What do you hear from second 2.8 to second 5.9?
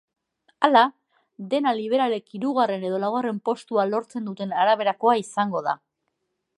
edo laugarren postua lortzen duten araberakoa izango da.